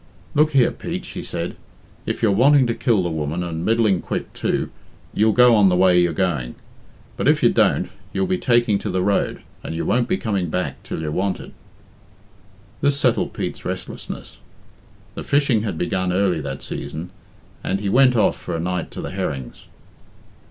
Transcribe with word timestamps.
"Look 0.33 0.53
here, 0.53 0.71
Pete," 0.71 1.05
she 1.05 1.21
said. 1.21 1.55
"If 2.07 2.23
you're 2.23 2.31
wanting 2.31 2.65
to 2.65 2.73
kill 2.73 3.03
the 3.03 3.11
woman, 3.11 3.43
and 3.43 3.63
middling 3.63 4.01
quick 4.01 4.33
too, 4.33 4.71
you'll 5.13 5.31
go 5.31 5.53
on 5.53 5.69
the 5.69 5.75
way 5.75 6.01
you're 6.01 6.11
going. 6.11 6.55
But 7.17 7.27
if 7.27 7.43
you 7.43 7.51
don't, 7.51 7.91
you'll 8.11 8.25
be 8.25 8.39
taking 8.39 8.79
to 8.79 8.89
the 8.89 9.03
road, 9.03 9.43
and 9.63 9.75
you 9.75 9.85
won't 9.85 10.07
be 10.07 10.17
coming 10.17 10.49
back 10.49 10.81
till 10.81 11.01
you're 11.01 11.11
wanted." 11.11 11.53
This 12.81 12.97
settled 12.97 13.33
Pete's 13.33 13.63
restlessness. 13.63 14.39
The 15.13 15.21
fishing 15.21 15.61
had 15.61 15.77
begun 15.77 16.11
early 16.11 16.41
that 16.41 16.63
season, 16.63 17.11
and 17.63 17.79
he 17.79 17.87
went 17.87 18.15
off 18.15 18.35
for 18.35 18.55
a 18.55 18.59
night 18.59 18.89
to 18.89 19.03
the 19.03 19.11
herrings. 19.11 19.65